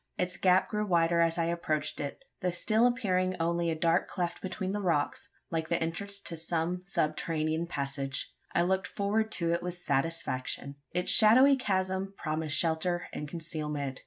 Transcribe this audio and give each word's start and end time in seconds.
Its 0.17 0.35
gap 0.35 0.67
grew 0.67 0.83
wider 0.83 1.21
as 1.21 1.37
I 1.37 1.45
approached 1.45 1.99
it 1.99 2.23
though 2.41 2.49
still 2.49 2.87
appearing 2.87 3.35
only 3.39 3.69
a 3.69 3.75
dark 3.75 4.07
cleft 4.07 4.41
between 4.41 4.71
the 4.71 4.81
rocks, 4.81 5.29
like 5.51 5.69
the 5.69 5.79
entrance 5.79 6.19
to 6.21 6.35
some 6.37 6.81
subterranean 6.85 7.67
passage. 7.67 8.33
I 8.51 8.63
looked 8.63 8.87
forward 8.87 9.31
to 9.33 9.51
it 9.53 9.61
with 9.61 9.77
satisfaction. 9.77 10.77
Its 10.91 11.11
shadowy 11.11 11.55
chasm 11.55 12.15
promised 12.17 12.57
shelter 12.57 13.09
and 13.13 13.27
concealment. 13.27 13.99